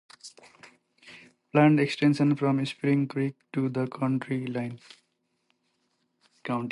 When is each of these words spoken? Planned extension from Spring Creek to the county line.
Planned 1.51 1.79
extension 1.79 2.35
from 2.35 2.65
Spring 2.65 3.07
Creek 3.07 3.35
to 3.53 3.69
the 3.69 3.85
county 3.85 4.47
line. 4.47 4.79